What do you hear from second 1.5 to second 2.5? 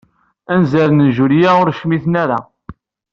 ur cmiten ara.